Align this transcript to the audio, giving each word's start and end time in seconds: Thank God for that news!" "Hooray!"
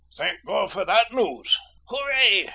Thank 0.15 0.43
God 0.45 0.71
for 0.71 0.83
that 0.83 1.13
news!" 1.13 1.55
"Hooray!" 1.87 2.49